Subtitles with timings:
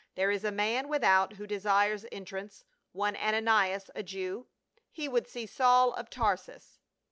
[0.15, 4.47] "There is a man without who desires entrance, one Ananias, a Jew.
[4.89, 6.79] He would see Saul of Tarsus."